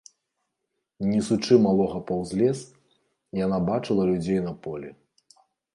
Несучы 1.09 1.59
малога 1.67 1.99
паўз 2.09 2.29
лес, 2.41 2.59
яна 3.45 3.57
бачыла 3.73 4.03
людзей 4.13 4.39
на 4.49 4.53
полі. 4.67 4.89